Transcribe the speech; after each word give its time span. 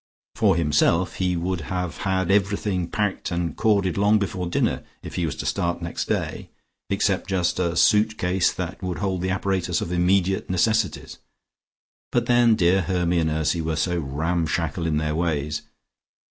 For 0.33 0.55
himself, 0.55 1.17
he 1.17 1.37
would 1.37 1.61
have 1.61 1.97
had 1.97 2.31
everything 2.31 2.87
packed 2.87 3.29
and 3.29 3.55
corded 3.55 3.97
long 3.99 4.17
before 4.17 4.47
dinner, 4.47 4.81
if 5.03 5.13
he 5.13 5.27
was 5.27 5.35
to 5.35 5.45
start 5.45 5.83
next 5.83 6.05
day, 6.07 6.49
except 6.89 7.29
just 7.29 7.59
a 7.59 7.75
suit 7.75 8.17
case 8.17 8.51
that 8.51 8.81
would 8.81 8.97
hold 8.97 9.21
the 9.21 9.29
apparatus 9.29 9.79
of 9.79 9.91
immediate 9.91 10.49
necessities, 10.49 11.19
but 12.11 12.25
then 12.25 12.55
dear 12.55 12.81
Hermy 12.81 13.19
and 13.19 13.29
Ursy 13.29 13.61
were 13.61 13.75
so 13.75 13.99
ramshackle 13.99 14.87
in 14.87 14.97
their 14.97 15.13
ways. 15.13 15.61